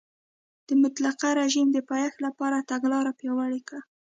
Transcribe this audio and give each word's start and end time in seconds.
د 0.67 0.69
مطلقه 0.83 1.27
رژیم 1.41 1.67
د 1.73 1.77
پایښت 1.89 2.17
لپاره 2.27 2.55
یې 2.59 2.67
تګلاره 2.71 3.11
پیاوړې 3.19 3.61
کړه. 3.67 3.81